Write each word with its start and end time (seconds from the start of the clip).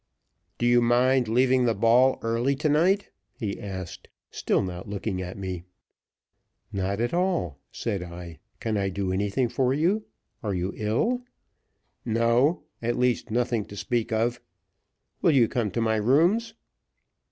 "Do 0.57 0.65
you 0.65 0.81
mind 0.81 1.27
leaving 1.27 1.65
the 1.65 1.75
ball 1.75 2.17
early 2.23 2.55
to 2.55 2.67
night?" 2.69 3.11
he 3.37 3.59
asked, 3.61 4.07
still 4.31 4.63
not 4.63 4.89
looking 4.89 5.21
at 5.21 5.37
me. 5.37 5.63
"Not 6.71 6.99
at 6.99 7.13
all," 7.13 7.59
said 7.71 8.01
I. 8.01 8.39
"Can 8.59 8.77
I 8.77 8.89
do 8.89 9.11
anything 9.11 9.47
for 9.47 9.75
you? 9.75 10.05
Are 10.41 10.55
you 10.55 10.73
ill?" 10.75 11.21
"No 12.03 12.63
at 12.81 12.97
least 12.97 13.29
nothing 13.29 13.63
to 13.65 13.75
speak 13.75 14.11
of. 14.11 14.41
Will 15.21 15.35
you 15.35 15.47
come 15.47 15.69
to 15.69 15.81
my 15.81 15.97
rooms?" 15.97 16.55